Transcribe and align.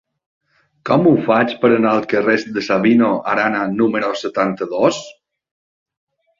Com 0.89 1.09
ho 1.09 1.13
faig 1.27 1.53
per 1.65 1.69
anar 1.75 1.91
al 1.99 2.07
carrer 2.15 2.39
de 2.57 2.65
Sabino 2.69 3.11
Arana 3.35 3.63
número 3.77 4.13
setanta-dos? 4.25 5.07